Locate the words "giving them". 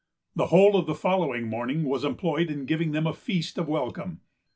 2.65-3.05